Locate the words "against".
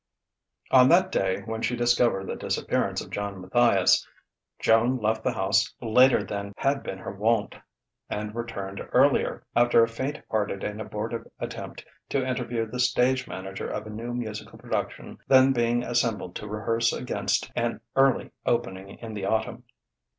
16.91-17.51